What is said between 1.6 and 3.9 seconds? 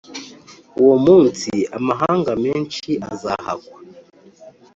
amahanga menshi azahakwa